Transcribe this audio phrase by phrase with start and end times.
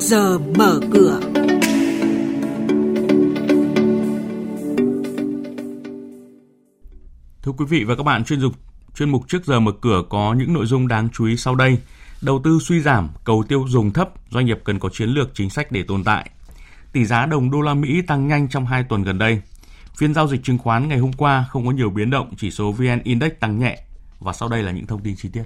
[0.00, 1.20] giờ mở cửa.
[7.42, 8.52] Thưa quý vị và các bạn, chuyên dục
[8.94, 11.78] chuyên mục trước giờ mở cửa có những nội dung đáng chú ý sau đây.
[12.22, 15.50] Đầu tư suy giảm, cầu tiêu dùng thấp, doanh nghiệp cần có chiến lược chính
[15.50, 16.30] sách để tồn tại.
[16.92, 19.40] Tỷ giá đồng đô la Mỹ tăng nhanh trong 2 tuần gần đây.
[19.96, 22.72] Phiên giao dịch chứng khoán ngày hôm qua không có nhiều biến động, chỉ số
[22.72, 23.82] VN Index tăng nhẹ.
[24.20, 25.44] Và sau đây là những thông tin chi tiết.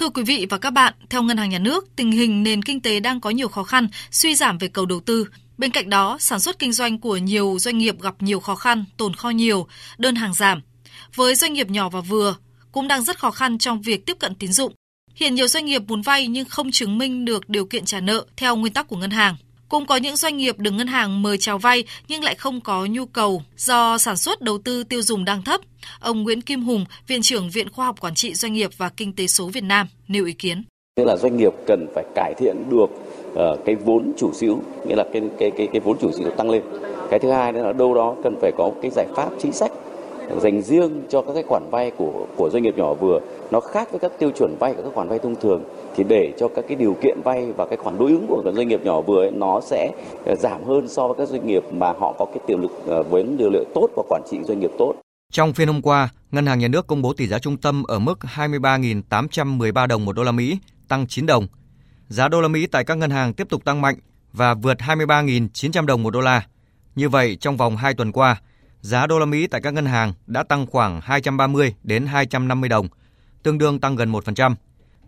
[0.00, 2.80] Thưa quý vị và các bạn, theo Ngân hàng Nhà nước, tình hình nền kinh
[2.80, 5.26] tế đang có nhiều khó khăn, suy giảm về cầu đầu tư.
[5.58, 8.84] Bên cạnh đó, sản xuất kinh doanh của nhiều doanh nghiệp gặp nhiều khó khăn,
[8.96, 9.66] tồn kho nhiều,
[9.98, 10.60] đơn hàng giảm.
[11.14, 12.36] Với doanh nghiệp nhỏ và vừa,
[12.72, 14.72] cũng đang rất khó khăn trong việc tiếp cận tín dụng.
[15.14, 18.26] Hiện nhiều doanh nghiệp muốn vay nhưng không chứng minh được điều kiện trả nợ
[18.36, 19.36] theo nguyên tắc của ngân hàng.
[19.70, 22.86] Cũng có những doanh nghiệp được ngân hàng mời chào vay nhưng lại không có
[22.90, 25.60] nhu cầu do sản xuất đầu tư tiêu dùng đang thấp.
[26.00, 29.12] Ông Nguyễn Kim Hùng, Viện trưởng Viện Khoa học Quản trị Doanh nghiệp và Kinh
[29.12, 30.62] tế số Việt Nam nêu ý kiến.
[30.96, 32.90] Tức là doanh nghiệp cần phải cải thiện được
[33.32, 36.18] uh, cái vốn chủ sở hữu, nghĩa là cái cái cái cái vốn chủ sở
[36.18, 36.62] hữu tăng lên.
[37.10, 39.72] Cái thứ hai nữa là đâu đó cần phải có cái giải pháp chính sách
[40.42, 43.90] dành riêng cho các cái khoản vay của của doanh nghiệp nhỏ vừa nó khác
[43.90, 45.64] với các tiêu chuẩn vay của các khoản vay thông thường
[45.96, 48.54] thì để cho các cái điều kiện vay và cái khoản đối ứng của các
[48.54, 49.92] doanh nghiệp nhỏ vừa ấy, nó sẽ
[50.26, 53.02] ờ, giảm hơn so với các doanh nghiệp mà họ có cái tiềm lực ờ,
[53.02, 54.94] với điều liệu tốt và quản trị doanh nghiệp tốt.
[55.32, 57.98] Trong phiên hôm qua, Ngân hàng Nhà nước công bố tỷ giá trung tâm ở
[57.98, 61.46] mức 23.813 đồng một đô la Mỹ, tăng 9 đồng.
[62.08, 63.96] Giá đô la Mỹ tại các ngân hàng tiếp tục tăng mạnh
[64.32, 66.46] và vượt 23.900 đồng một đô la.
[66.94, 68.40] Như vậy, trong vòng 2 tuần qua,
[68.80, 72.88] giá đô la Mỹ tại các ngân hàng đã tăng khoảng 230 đến 250 đồng,
[73.42, 74.54] tương đương tăng gần 1%.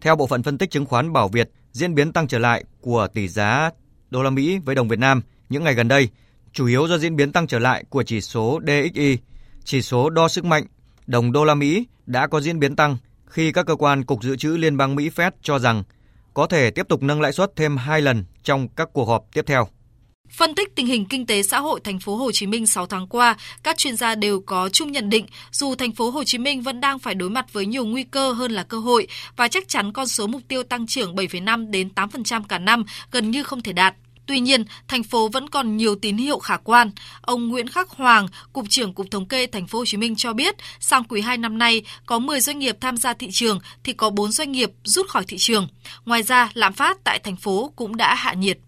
[0.03, 3.09] Theo bộ phận phân tích chứng khoán Bảo Việt, diễn biến tăng trở lại của
[3.15, 3.71] tỷ giá
[4.11, 6.09] đô la Mỹ với đồng Việt Nam những ngày gần đây
[6.53, 9.19] chủ yếu do diễn biến tăng trở lại của chỉ số DXY,
[9.65, 10.65] chỉ số đo sức mạnh
[11.07, 14.37] đồng đô la Mỹ đã có diễn biến tăng khi các cơ quan Cục Dự
[14.37, 15.83] trữ Liên bang Mỹ Fed cho rằng
[16.35, 19.43] có thể tiếp tục nâng lãi suất thêm hai lần trong các cuộc họp tiếp
[19.47, 19.69] theo.
[20.33, 23.07] Phân tích tình hình kinh tế xã hội thành phố Hồ Chí Minh 6 tháng
[23.07, 26.63] qua, các chuyên gia đều có chung nhận định dù thành phố Hồ Chí Minh
[26.63, 29.07] vẫn đang phải đối mặt với nhiều nguy cơ hơn là cơ hội
[29.37, 33.31] và chắc chắn con số mục tiêu tăng trưởng 7,5 đến 8% cả năm gần
[33.31, 33.95] như không thể đạt.
[34.27, 36.91] Tuy nhiên, thành phố vẫn còn nhiều tín hiệu khả quan.
[37.21, 40.33] Ông Nguyễn Khắc Hoàng, cục trưởng Cục Thống kê Thành phố Hồ Chí Minh cho
[40.33, 43.93] biết, sang quý 2 năm nay có 10 doanh nghiệp tham gia thị trường thì
[43.93, 45.69] có 4 doanh nghiệp rút khỏi thị trường.
[46.05, 48.59] Ngoài ra, lạm phát tại thành phố cũng đã hạ nhiệt.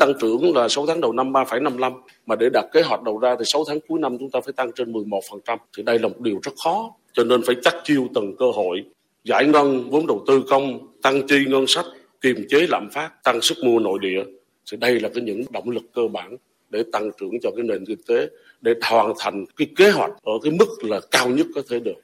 [0.00, 1.92] Tăng trưởng là 6 tháng đầu năm 3,55
[2.26, 4.52] mà để đạt kế hoạch đầu ra thì 6 tháng cuối năm chúng ta phải
[4.52, 5.58] tăng trên 11%.
[5.76, 6.90] Thì đây là một điều rất khó.
[7.12, 8.84] Cho nên phải chắc chiêu từng cơ hội,
[9.24, 11.84] giải ngân vốn đầu tư công, tăng chi ngân sách,
[12.20, 14.24] kiềm chế lạm phát, tăng sức mua nội địa.
[14.70, 16.36] Thì đây là cái những động lực cơ bản
[16.70, 18.28] để tăng trưởng cho cái nền kinh tế
[18.60, 22.00] để hoàn thành cái kế hoạch ở cái mức là cao nhất có thể được.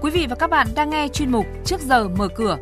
[0.00, 2.58] Quý vị và các bạn đang nghe chuyên mục Trước giờ mở cửa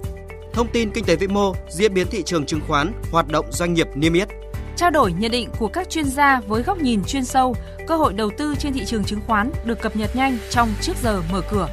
[0.52, 3.74] thông tin kinh tế vĩ mô, diễn biến thị trường chứng khoán, hoạt động doanh
[3.74, 4.28] nghiệp niêm yết.
[4.76, 7.54] Trao đổi nhận định của các chuyên gia với góc nhìn chuyên sâu,
[7.86, 10.96] cơ hội đầu tư trên thị trường chứng khoán được cập nhật nhanh trong trước
[11.02, 11.68] giờ mở cửa.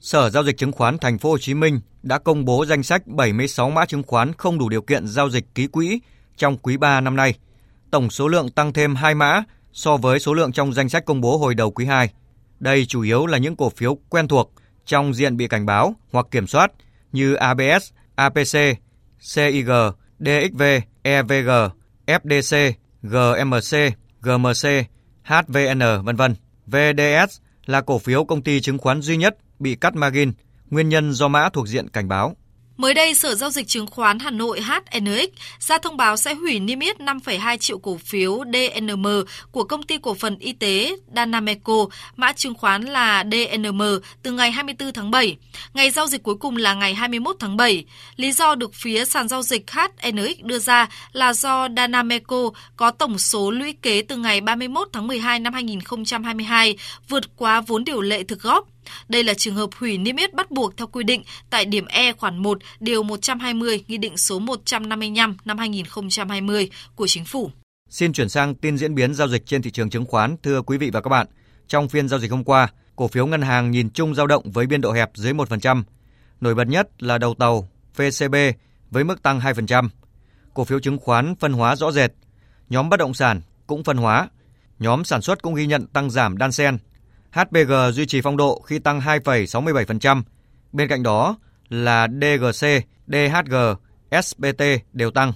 [0.00, 3.06] Sở giao dịch chứng khoán Thành phố Hồ Chí Minh đã công bố danh sách
[3.06, 6.00] 76 mã chứng khoán không đủ điều kiện giao dịch ký quỹ
[6.36, 7.34] trong quý 3 năm nay.
[7.90, 9.42] Tổng số lượng tăng thêm 2 mã
[9.72, 12.10] so với số lượng trong danh sách công bố hồi đầu quý 2.
[12.60, 14.52] Đây chủ yếu là những cổ phiếu quen thuộc
[14.86, 16.72] trong diện bị cảnh báo hoặc kiểm soát
[17.12, 18.78] như ABS, APC,
[19.34, 19.70] CIG,
[20.18, 20.62] DXV,
[21.02, 21.50] EVG,
[22.06, 22.72] FDC,
[23.02, 24.86] GMC, GMC,
[25.22, 26.34] HVN, vân vân.
[26.66, 30.32] VDS là cổ phiếu công ty chứng khoán duy nhất bị cắt margin,
[30.70, 32.36] nguyên nhân do mã thuộc diện cảnh báo.
[32.76, 36.60] Mới đây, Sở Giao dịch Chứng khoán Hà Nội HNX ra thông báo sẽ hủy
[36.60, 39.06] niêm yết 5,2 triệu cổ phiếu DNM
[39.50, 41.86] của công ty cổ phần y tế Danameco,
[42.16, 43.82] mã chứng khoán là DNM
[44.22, 45.36] từ ngày 24 tháng 7.
[45.74, 47.84] Ngày giao dịch cuối cùng là ngày 21 tháng 7.
[48.16, 53.18] Lý do được phía sàn giao dịch HNX đưa ra là do Danameco có tổng
[53.18, 56.76] số lũy kế từ ngày 31 tháng 12 năm 2022
[57.08, 58.73] vượt quá vốn điều lệ thực góp
[59.08, 62.12] đây là trường hợp hủy niêm yết bắt buộc theo quy định tại điểm E
[62.12, 67.50] khoản 1 điều 120 Nghị định số 155 năm 2020 của Chính phủ.
[67.90, 70.78] Xin chuyển sang tin diễn biến giao dịch trên thị trường chứng khoán thưa quý
[70.78, 71.26] vị và các bạn.
[71.68, 74.66] Trong phiên giao dịch hôm qua, cổ phiếu ngân hàng nhìn chung dao động với
[74.66, 75.82] biên độ hẹp dưới 1%.
[76.40, 78.34] Nổi bật nhất là đầu tàu VCB
[78.90, 79.88] với mức tăng 2%.
[80.54, 82.12] Cổ phiếu chứng khoán phân hóa rõ rệt.
[82.68, 84.28] Nhóm bất động sản cũng phân hóa.
[84.78, 86.78] Nhóm sản xuất cũng ghi nhận tăng giảm đan xen.
[87.34, 90.22] HPG duy trì phong độ khi tăng 2,67%.
[90.72, 91.36] Bên cạnh đó
[91.68, 92.66] là DGC,
[93.06, 93.54] DHG,
[94.22, 95.32] SBT đều tăng.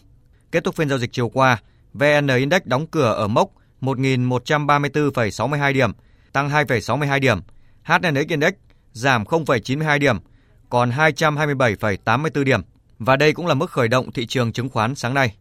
[0.53, 1.59] Kết thúc phiên giao dịch chiều qua,
[1.93, 3.51] VN Index đóng cửa ở mốc
[3.81, 5.93] 1.134,62 điểm,
[6.33, 7.39] tăng 2,62 điểm.
[7.85, 8.53] HNX Index
[8.93, 10.17] giảm 0,92 điểm,
[10.71, 12.61] còn 227,84 điểm.
[12.99, 15.37] Và đây cũng là mức khởi động thị trường chứng khoán sáng nay.